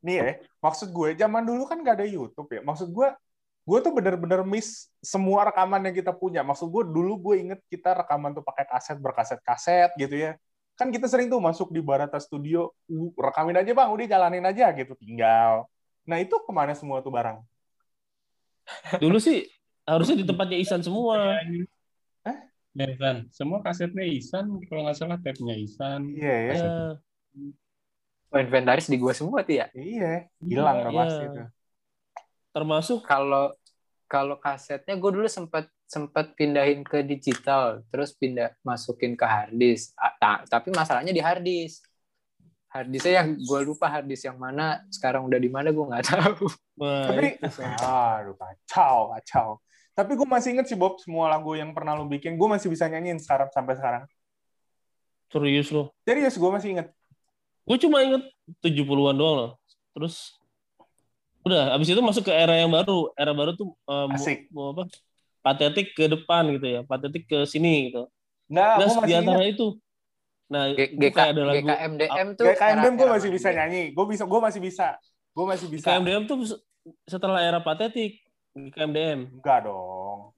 [0.00, 0.24] Nih ya,
[0.58, 2.60] maksud gue zaman dulu kan nggak ada YouTube ya.
[2.60, 3.08] Maksud gue,
[3.70, 6.42] gue tuh bener-bener miss semua rekaman yang kita punya.
[6.42, 10.34] Maksud gue dulu gue inget kita rekaman tuh pakai kaset berkaset-kaset gitu ya.
[10.74, 14.74] Kan kita sering tuh masuk di Barata Studio, "Uh, rekamin aja bang, udah jalanin aja
[14.74, 15.70] gitu, tinggal.
[16.02, 17.38] Nah itu ke mana semua tuh barang?
[19.02, 19.50] dulu sih
[19.82, 21.38] harusnya di tempatnya Isan semua
[22.70, 23.26] Ya, Isan.
[23.34, 26.14] Semua kasetnya Isan, kalau nggak salah tape-nya Isan.
[26.14, 26.68] Iya ya, ya,
[28.30, 30.90] oh, inventaris di gua semua tuh ya iya, hilang Iya.
[30.94, 31.46] pasti tuh.
[32.50, 33.54] termasuk kalau
[34.10, 40.10] kalau kasetnya gue dulu sempat sempat pindahin ke digital terus pindah masukin ke harddisk Ah,
[40.18, 41.86] ta- tapi masalahnya di harddisk
[42.66, 47.06] harddisknya yang gue lupa harddisk yang mana sekarang udah di mana gue nggak tahu wah,
[47.06, 47.38] Tapi,
[47.78, 49.48] aduh kacau, kacau.
[49.90, 52.86] Tapi gue masih inget sih Bob, semua lagu yang pernah lu bikin, gue masih bisa
[52.88, 54.02] nyanyiin sekarang sampai sekarang.
[55.28, 56.88] serius loh Serius, gue masih inget.
[57.68, 58.22] gue cuma inget
[58.64, 59.50] 70-an doang loh
[59.92, 60.39] terus
[61.40, 64.38] udah abis itu masuk ke era yang baru era baru tuh eh, mau- Asik.
[64.50, 64.84] mau apa
[65.40, 68.04] patetik ke depan gitu ya patetik ke sini gitu
[68.50, 69.78] Terus gue di antara itu
[70.50, 73.82] nah G- itu GK, kayak ada lagu GKMDM tuh Kayak KMDM gue masih bisa nyanyi.
[73.90, 74.86] Gue bisa, gue masih bisa.
[75.30, 75.86] Gue masih bisa.
[75.86, 76.36] KMDM tuh
[77.06, 78.18] setelah era patetik
[78.74, 80.34] KMDM Enggak dong.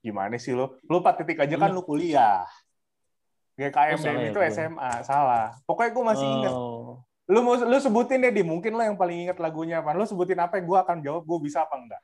[0.00, 0.80] Gimana sih lo?
[0.84, 1.76] Lu patetik aja kan Iya.
[1.76, 2.40] lu kuliah.
[2.40, 4.48] Oh, GKMDM ya itu gue.
[4.48, 5.52] SMA, salah.
[5.62, 6.28] Pokoknya gue masih.
[6.48, 7.04] Oh.
[7.28, 9.92] Lu mau lu sebutin deh di mungkin lo yang paling inget lagunya apa.
[9.92, 12.02] Lu sebutin apa yang gue akan jawab gue bisa apa enggak.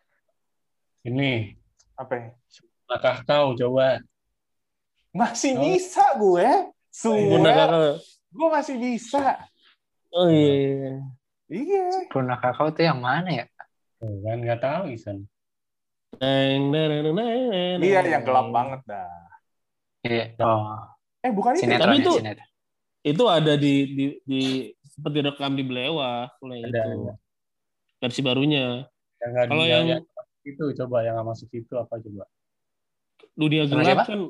[1.04, 1.56] Ini
[1.96, 2.12] Apa?
[2.16, 2.28] ya?
[2.84, 4.00] apakah kau coba?
[5.10, 5.62] Masih Oh.
[5.64, 6.48] bisa gue.
[6.92, 7.68] Kakak.
[8.28, 9.24] Gue masih bisa.
[10.12, 11.00] Oh iya.
[11.48, 11.84] iya.
[12.12, 13.44] Purna kakao tuh yang mana ya?
[13.98, 15.24] Kan nggak tahu Isan.
[16.20, 19.10] Iya yang gelap banget dah.
[20.04, 20.24] Iya.
[20.38, 20.76] Oh,
[21.24, 21.64] Eh bukan itu.
[21.64, 22.48] sinetron Tapi ya, itu- sinetron.
[23.04, 24.42] Itu ada di di, di
[24.94, 26.78] seperti rekam di Belewa mulai Ada, itu.
[27.10, 27.14] ada.
[27.98, 28.86] Versi barunya.
[29.18, 30.02] Kalau yang yang
[30.44, 32.24] itu coba yang nggak masuk itu apa coba?
[33.34, 34.04] dunia Sama gelap siapa?
[34.06, 34.20] kan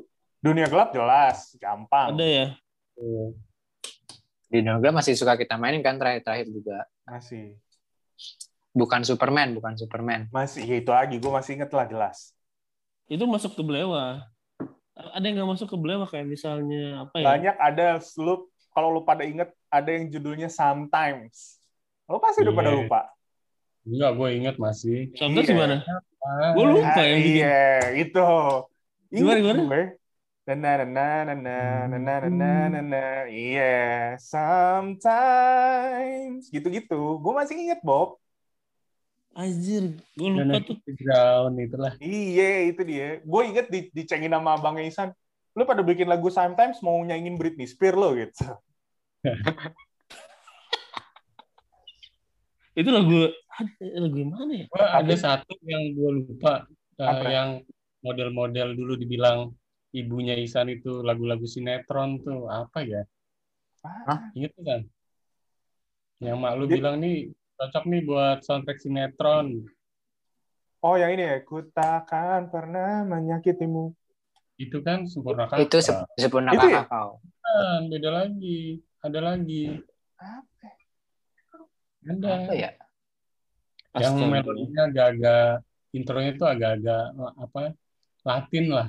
[0.41, 2.13] Dunia gelap jelas, gampang.
[2.13, 2.47] ada ya.
[4.45, 6.85] Di Noga masih suka kita mainin kan terakhir-terakhir juga.
[7.05, 7.57] Masih.
[8.75, 10.29] Bukan Superman, bukan Superman.
[10.29, 12.29] Masih ya itu lagi, gue masih inget lah jelas.
[13.09, 14.21] Itu masuk ke Belewa.
[14.95, 17.25] Ada yang nggak masuk ke Belewa kayak misalnya apa ya?
[17.25, 17.87] Banyak ada
[18.21, 21.63] lu kalau lu pada inget ada yang judulnya Sometimes.
[22.05, 22.59] Lu pasti udah Iya.
[22.59, 23.01] pada lupa.
[23.85, 24.97] Enggak, gue inget masih.
[25.15, 25.49] Contoh Iya.
[25.49, 25.75] gimana?
[26.19, 27.37] Ah, Gue lupa yang bikin.
[27.39, 28.27] Iya, itu.
[29.07, 29.61] Gimana, Ingat gimana?
[29.63, 29.81] gue.
[30.45, 31.55] Na na na na na na
[31.87, 33.03] na na na na na na.
[33.25, 34.13] Iya,
[35.05, 37.17] sometimes gitu-gitu.
[37.17, 38.17] Gue masih inget Bob.
[39.33, 40.77] Anjir, gue lupa tuh.
[40.95, 41.93] Ground itulah.
[41.99, 43.19] Iya, itu dia.
[43.19, 45.11] Gue inget di dicengin sama Abang Isan.
[45.55, 48.43] Lu pada bikin lagu Sometimes mau nyanyiin Britney Spears lo gitu.
[52.75, 53.31] Itu lagu
[53.79, 54.65] lagu yang mana ya?
[54.67, 56.67] Gua ada satu yang gue lupa
[56.99, 57.23] Apa?
[57.31, 57.49] yang
[58.03, 59.55] model-model dulu dibilang
[59.95, 63.07] ibunya Isan itu lagu-lagu sinetron tuh apa ya?
[63.81, 64.27] Hah?
[64.35, 64.81] Ingat tuh kan?
[66.19, 69.63] Yang mak lu Dia- bilang nih cocok nih buat soundtrack sinetron.
[70.83, 71.39] Oh, yang ini ya.
[71.47, 73.95] Ku takkan pernah menyakitimu.
[74.55, 75.67] Itu kan sempurna kakak.
[75.67, 76.83] Itu se- Sempurna Itu ya?
[76.83, 77.19] kakao.
[77.39, 78.79] Kan, beda lagi.
[79.03, 79.63] Ada lagi.
[80.15, 80.67] Apa?
[82.05, 82.29] Ada.
[82.41, 82.69] Apa ya?
[83.95, 85.47] Yang melodinya agak-agak
[85.91, 87.03] intronya tuh agak-agak
[87.35, 87.61] apa?
[88.23, 88.87] Latin lah.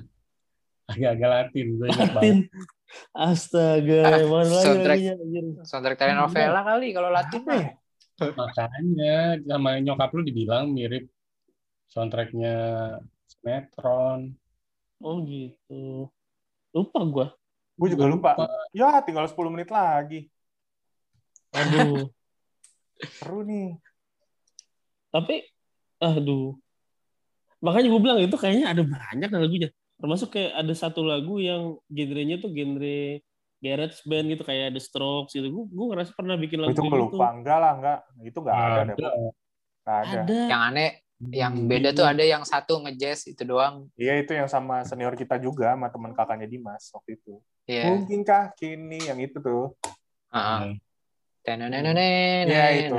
[0.87, 1.67] Agak-agak Latin.
[1.75, 1.89] Gue.
[1.91, 2.37] Latin.
[3.13, 4.99] Astaga, Ah, mana lagi soundtrack.
[5.13, 5.45] anjir.
[5.67, 7.75] Soundtrack telenovela kali kalau Latin ya?
[8.17, 11.11] Makanya sama nyokap lu dibilang mirip
[11.87, 12.55] soundtracknya
[13.29, 14.33] sinetron.
[15.01, 16.09] Oh gitu.
[16.73, 17.27] Lupa gua.
[17.77, 18.33] Gue juga lupa.
[18.73, 20.33] Ya, tinggal 10 menit lagi.
[21.53, 22.09] Aduh.
[23.21, 23.77] Seru nih.
[25.13, 25.45] Tapi
[26.01, 26.57] aduh.
[27.61, 29.69] Makanya gue bilang itu kayaknya ada banyak lagunya.
[29.97, 33.21] Termasuk kayak ada satu lagu yang genrenya tuh genre
[33.61, 35.49] garage band gitu kayak The Strokes gitu.
[35.53, 37.17] Gue gue ngerasa pernah bikin lagu itu kayak gue gitu.
[37.17, 37.27] lupa.
[37.33, 37.99] Enggak lah, enggak.
[38.25, 38.65] Itu enggak ada.
[38.65, 39.09] deh, Ada.
[39.85, 40.21] Nggak ada.
[40.25, 40.37] Ada.
[40.49, 40.91] Yang aneh,
[41.33, 43.89] yang beda tuh ada yang satu ngejazz itu doang.
[43.97, 47.41] Iya, itu yang sama senior kita juga, sama teman kakaknya Dimas waktu itu.
[47.65, 47.89] Iya.
[47.89, 49.73] Mungkinkah kini yang itu tuh?
[50.29, 50.77] Heeh.
[51.47, 52.97] Iya, itu.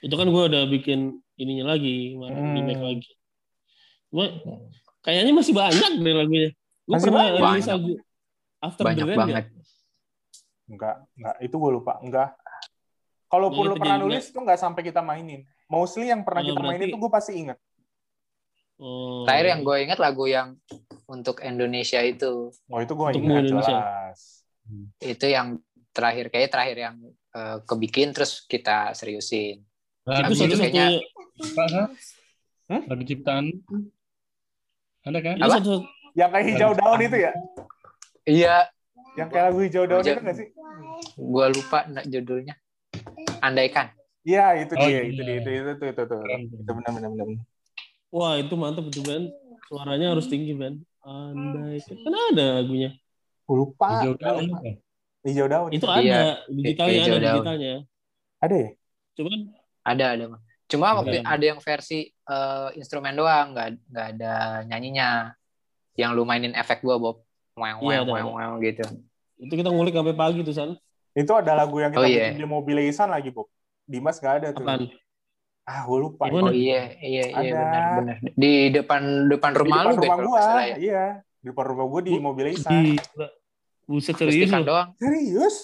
[0.00, 1.00] Itu kan gue udah bikin
[1.36, 2.54] ininya lagi, Hmm.
[2.54, 3.10] remake lagi.
[4.10, 4.24] Cuma
[5.04, 6.48] kayaknya masih banyak deh lagunya.
[6.82, 7.42] Gue Masih pernah banyak.
[7.52, 7.92] rilis lagu
[8.58, 9.34] After Banyak the Rain banget.
[9.36, 9.46] nggak?
[10.68, 11.36] Enggak, enggak.
[11.44, 11.92] Itu gue lupa.
[12.02, 12.34] Enggak.
[13.28, 15.44] Kalaupun Nah, lu pernah nulis, itu enggak sampai kita mainin.
[15.68, 17.58] Mostly yang pernah Oh, kita mainin berarti- itu gue pasti inget.
[18.78, 19.26] Oh.
[19.26, 20.48] Terakhir yang gue ingat lagu yang
[21.04, 22.48] untuk Indonesia itu.
[22.64, 23.74] Oh, itu gue ingat Indonesia.
[23.74, 24.18] jelas.
[24.98, 25.58] Itu yang
[25.90, 26.96] terakhir kayak terakhir yang
[27.28, 29.60] eh, kebikin terus kita seriusin.
[30.04, 31.04] Nah, itu itu kayaknya-?
[32.66, 32.82] Hmm?
[32.86, 33.44] Lagu ciptaan.
[35.02, 35.36] Ada kan?
[35.38, 35.54] Apa?
[35.54, 37.32] satu Yang kayak hijau daun itu ya?
[38.24, 38.56] Iya,
[39.14, 40.48] Yang kayak lagu hijau daun Hijau- itu nggak sih?
[41.14, 42.54] gue lupa judulnya.
[43.38, 43.90] Andaikan.
[44.28, 44.88] Iya, itu Oh, dia.
[44.92, 45.00] iya.
[45.08, 45.36] Itu dia.
[45.40, 46.16] Itu, itu, itu, itu, itu.
[46.20, 46.40] Keren.
[46.52, 47.26] Itu benar, benar, benar.
[48.08, 49.32] Wah itu mantap itu Ben.
[49.64, 50.84] Suaranya harus tinggi Ben.
[51.00, 52.90] Andai kan ada lagunya.
[53.48, 54.04] Lupa.
[54.04, 54.44] Hijau daun?
[55.24, 55.70] Hijau daun.
[55.72, 55.86] Itu itu.
[55.88, 57.34] ada Iya, digitalnya hijau ada daun.
[57.40, 57.74] digitalnya.
[58.38, 58.68] Ada ya?
[59.16, 59.38] Cuman
[59.82, 60.24] Ada, ada.
[60.28, 60.40] Mas.
[60.68, 61.32] Cuma waktu Ada.
[61.32, 64.32] ada yang versi eh, instrumen doang, nggak nggak ada
[64.68, 65.32] nyanyinya.
[65.96, 67.24] Yang lu mainin efek gua, Bob.
[67.56, 68.84] Weng, Iya, weng, weng, weng, gitu.
[69.34, 70.70] itu kita ngulik sampai pagi tuh San.
[71.10, 72.30] Itu ada lagu yang kita Oh, iya.
[72.30, 73.48] bikin di mobil Isan lagi, Bob.
[73.88, 74.62] Dimas nggak ada tuh.
[74.62, 74.84] Apaan?
[75.64, 76.24] Ah, gue lupa.
[76.28, 77.56] Oh iya, iya, iya Ada.
[77.58, 78.16] benar, benar.
[78.32, 80.28] Di depan depan Di rumah depan lu, rumah gua.
[80.28, 80.76] nggak salah ya.
[80.78, 81.04] Iya.
[81.38, 82.72] Di depan rumah gue di Bu- mobil Isan.
[82.74, 83.26] Gila.
[83.84, 85.56] Buset serius Akustikan doang, Serius?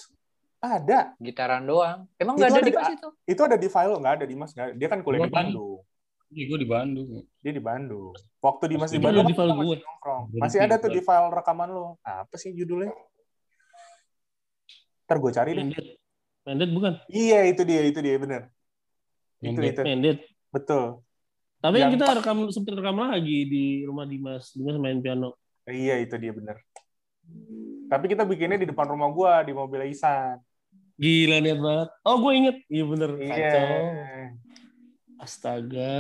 [0.59, 1.13] Ada.
[1.19, 2.09] gitaran doang.
[2.17, 3.09] Emang Itu nggak ada ada di di- pas itu?
[3.27, 4.75] Itu ada di file nggak ada Dimas nggak ada.
[4.75, 5.81] Dia kan kuliah di Gua kan- Bandung.
[6.27, 7.09] Iya, gue di Bandung.
[7.39, 8.13] Dia di Bandung.
[8.41, 9.79] Waktu Dimas di Bandung di file masih gue.
[10.35, 11.97] Masih ada tuh di file rekaman lo.
[12.01, 12.93] Apa sih judulnya?
[15.05, 15.65] Ntar gue cari deh.
[16.45, 16.95] Mendet bukan?
[17.09, 18.43] Iya itu dia, itu dia bener.
[19.41, 19.73] Itu Mendet.
[19.73, 20.19] itu Mendet.
[20.53, 21.01] betul.
[21.59, 24.53] Tapi yang kita rekam sempet rekam lagi di rumah Dimas.
[24.53, 25.33] Dimas main piano.
[25.65, 26.61] Iya itu dia bener.
[27.89, 30.37] Tapi kita bikinnya di depan rumah gua di mobil Isan.
[31.01, 31.89] Gila niat banget.
[32.07, 32.57] Oh, gue inget.
[32.71, 33.11] Iya bener.
[33.19, 33.33] Iya.
[33.35, 33.67] Kacau.
[35.19, 35.95] Astaga.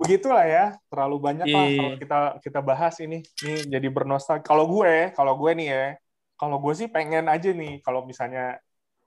[0.00, 1.76] Begitulah ya, terlalu banyak lah Iya.
[1.76, 3.20] kalau kita kita bahas ini.
[3.44, 4.42] Nih jadi bernostalgia.
[4.46, 5.86] Kalau gue, kalau gue nih ya,
[6.34, 8.56] kalau gue sih pengen aja nih kalau misalnya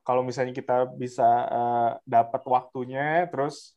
[0.03, 3.75] kalau misalnya kita bisa eh, dapat waktunya terus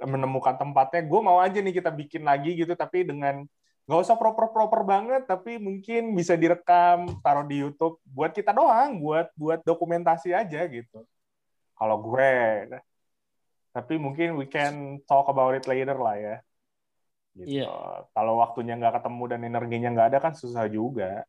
[0.00, 3.44] menemukan tempatnya, gue mau aja nih kita bikin lagi gitu tapi dengan
[3.84, 9.28] nggak usah proper-proper banget tapi mungkin bisa direkam taruh di YouTube buat kita doang buat
[9.36, 11.04] buat dokumentasi aja gitu
[11.76, 12.32] kalau gue
[13.76, 16.36] tapi mungkin we can talk about it later lah ya
[17.36, 17.60] gitu.
[17.60, 18.08] Iya.
[18.16, 21.28] kalau waktunya nggak ketemu dan energinya nggak ada kan susah juga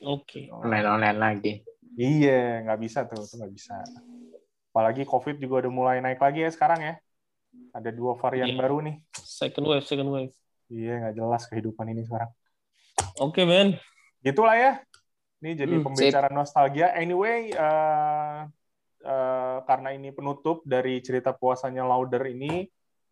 [0.00, 0.48] Oke.
[0.48, 1.52] Online-online lagi.
[1.94, 3.76] Iya nggak bisa tuh tuh nggak bisa
[4.68, 6.94] apalagi covid juga udah mulai naik lagi ya sekarang ya
[7.72, 8.58] ada dua varian Iya.
[8.58, 10.32] baru nih Second wave, second wave.
[10.68, 12.30] iya nggak jelas kehidupan ini sekarang
[13.18, 13.74] Oke, Ben.
[14.20, 14.72] gitulah ya.
[15.38, 16.90] Ini jadi Hmm, pembicaraan nostalgia.
[16.94, 18.38] Anyway, eh,
[19.00, 22.66] eh, karena ini penutup dari cerita puasanya Lauder ini,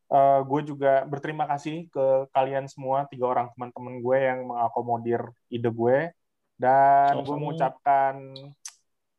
[0.07, 5.71] eh, gue juga berterima kasih ke kalian semua, tiga orang teman-teman gue yang mengakomodir ide
[5.71, 6.11] gue.
[6.57, 8.17] Dan gue mengucapkan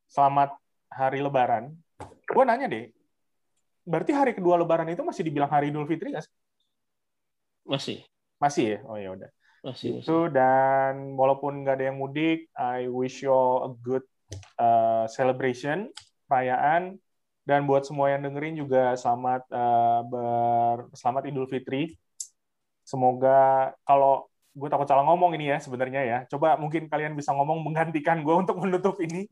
[0.10, 0.58] selamat
[0.90, 1.74] hari Lebaran.
[2.26, 2.90] Gue nanya deh,
[3.86, 6.34] berarti hari kedua Lebaran itu masih dibilang hari Idul Fitri nggak sih?
[7.64, 7.98] Masih.
[8.42, 8.80] Masih ya?
[8.84, 9.30] Oh ya udah.
[9.66, 10.06] Masih, masih.
[10.06, 14.06] itu dan walaupun nggak ada yang mudik, I wish you a good
[14.60, 15.90] uh, celebration
[16.28, 17.00] perayaan
[17.48, 21.96] dan buat semua yang dengerin juga selamat uh, ber selamat Idul Fitri.
[22.84, 26.18] Semoga kalau gue takut salah ngomong ini ya sebenarnya ya.
[26.26, 29.30] Coba mungkin kalian bisa ngomong menggantikan gue untuk menutup ini.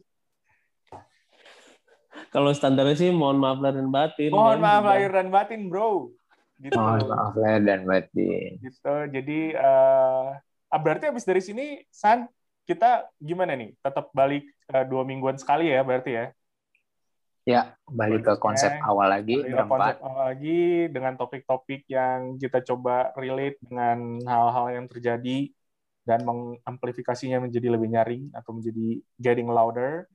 [2.29, 4.29] Kalau standarnya sih mohon maaf lahir dan batin.
[4.29, 4.63] Mohon Ben.
[4.63, 6.13] maaf lahir dan batin, bro.
[6.61, 6.77] Gitu.
[6.77, 8.49] Mohon maaf lahir dan batin.
[8.61, 10.27] gitu jadi eh
[10.71, 12.29] ah, berarti habis dari sini San
[12.65, 16.25] kita gimana nih tetap balik eh, dua mingguan sekali ya berarti ya
[17.45, 22.65] Ya, balik ke konsep awal lagi Balik ke konsep awal lagi dengan topik-topik yang kita
[22.65, 25.53] coba relate dengan hal-hal yang terjadi
[26.09, 30.09] dan mengamplifikasinya menjadi lebih nyaring atau menjadi getting louder.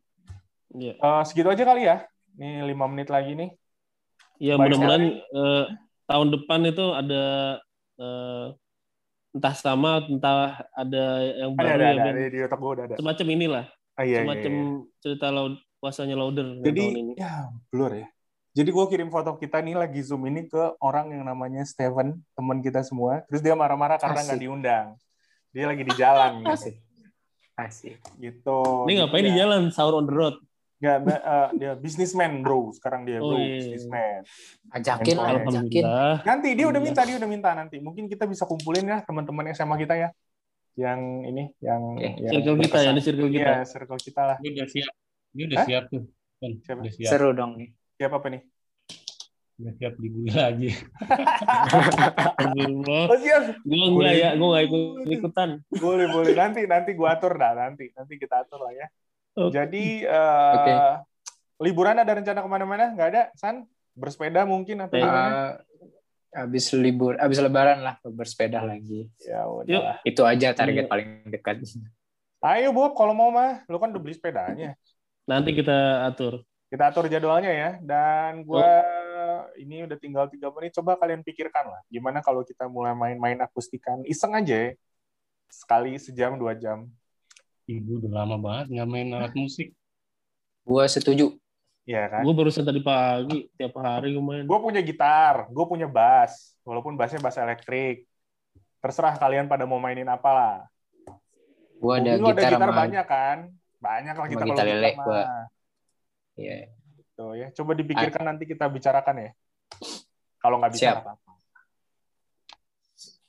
[0.75, 0.99] Iya.
[0.99, 2.03] Eh, segitu aja kali ya.
[2.35, 3.51] Ini lima menit lagi nih.
[4.43, 5.65] Ya mudah-mudahan eh,
[6.11, 7.25] tahun depan itu ada
[7.95, 8.47] eh,
[9.31, 12.85] entah sama entah ada yang ada baru ada ya ada, ada di otak gue udah
[12.91, 12.97] ada.
[12.99, 14.99] Semacam inilah, Ah, iya, iya, semacam iya.
[14.99, 17.13] cerita laud puasanya Lauder yang Jadi tahun ini.
[17.17, 18.07] ya blur ya.
[18.51, 22.59] Jadi gue kirim foto kita nih lagi zoom ini ke orang yang namanya Steven, teman
[22.61, 23.25] kita semua.
[23.27, 24.87] Terus dia marah-marah karena nggak diundang.
[25.51, 26.51] Dia lagi di jalan gitu.
[26.55, 26.77] Asik.
[27.57, 27.97] Asik.
[28.17, 28.61] gitu.
[28.85, 30.37] Ini ngapain di ya, jalan sahur on the road?
[30.81, 32.73] Nggak, ba- eh, dia businessman bro.
[32.73, 33.61] Sekarang dia bro, Oh, iya.
[33.61, 34.25] businessman.
[34.71, 35.85] Ajakin lah, ajakin.
[36.21, 36.89] Nanti dia udah Iya.
[36.89, 37.77] minta, dia udah minta nanti.
[37.79, 40.09] Mungkin kita bisa kumpulin ya teman-teman SMA kita ya.
[40.75, 42.09] Yang ini, yang, Oke.
[42.19, 43.53] yang Circle kita ya, di circle kita.
[43.53, 44.37] Iya, circle kita lah.
[44.41, 44.95] Udah siap.
[45.31, 45.67] Dia udah Hah?
[45.67, 46.03] siap tuh.
[46.41, 46.81] Kan, Siapa?
[46.83, 47.11] udah siap.
[47.11, 47.69] Seru dong nih.
[47.95, 48.43] Siapa apa nih?
[49.57, 50.71] Udah siap dibully lagi.
[51.71, 53.05] Astagfirullah.
[53.07, 53.43] Oh siap.
[53.61, 54.81] Gue enggak ya, gue enggak ikut
[55.13, 55.49] ikutan.
[55.77, 58.87] boleh boleh nanti nanti gua atur dah nanti nanti kita atur lah ya
[59.33, 59.53] Oke.
[59.53, 60.73] jadi eh, Oke.
[61.61, 65.61] liburan ada rencana ke mana-mana nggak ada san bersepeda mungkin atau Eh, gimana
[66.31, 69.11] abis libur, abis lebaran lah bersepeda lagi.
[69.21, 70.91] ya udah Itu aja target Iya.
[70.91, 71.59] paling dekat.
[72.41, 74.73] ayo Bob kalau mau mah lu kan udah beli sepedanya
[75.31, 76.43] Nanti kita atur.
[76.71, 78.63] kita atur jadwalnya ya dan gua
[79.59, 84.07] ini udah tinggal tiga menit coba kalian pikirkan lah gimana kalau kita mulai main-main akustikan
[84.07, 84.71] iseng aja ya.
[85.51, 86.87] sekali sejam dua jam
[87.71, 89.71] Ibu udah lama banget nggak main alat musik.
[90.67, 91.39] Gua setuju.
[91.87, 94.45] ya kan Gue barusan tadi pagi, tiap hari gue main.
[94.47, 98.07] gue punya gitar, gue punya bass, walaupun bassnya bass elektrik.
[98.83, 100.57] Terserah kalian pada mau mainin apa lah.
[101.79, 103.39] Gua ada gitar, gitar sama banyak kan?
[103.81, 105.05] Banyak lah kita kalau lele, gua.
[105.09, 105.47] mah.
[106.37, 106.69] Iya.
[107.17, 109.31] Tuh ya, coba dipikirkan nanti kita bicarakan ya.
[110.41, 111.33] Kalau nggak bisa apa-apa.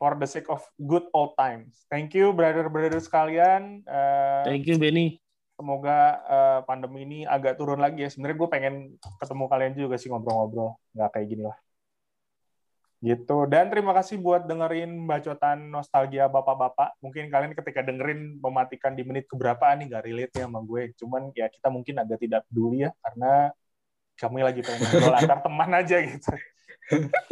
[0.02, 1.86] For the sake of good old times.
[1.88, 3.86] Thank you brother-brother sekalian.
[3.86, 5.22] Eh, Thank you Benny.
[5.62, 8.10] semoga eh, pandemi ini agak turun lagi ya.
[8.10, 8.76] Sebenarnya gue pengen
[9.22, 11.58] ketemu kalian juga sih ngobrol-ngobrol, nggak kayak gini lah.
[13.02, 13.38] Gitu.
[13.49, 17.02] Dan terima kasih buat dengerin bacotan nostalgia bapak-bapak.
[17.02, 20.93] Mungkin kalian ketika dengerin mematikan di menit keberapa nih nggak relate ya sama gue.
[21.02, 23.49] Cuman ya kita mungkin agak tidak peduli ya karena
[24.22, 26.30] kami lagi pengen ngobrol antar teman aja gitu.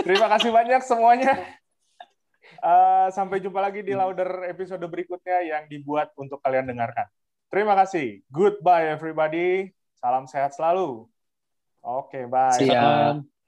[0.01, 1.37] terima kasih banyak semuanya.
[2.59, 7.05] Eh, sampai jumpa lagi di Louder episode berikutnya yang dibuat untuk kalian dengarkan.
[7.53, 8.25] Terima kasih.
[8.33, 9.69] Goodbye everybody.
[10.01, 11.05] Salam sehat selalu.
[11.85, 12.57] Oke, bye.
[12.57, 12.73] Siap.
[12.73, 13.38] Salam.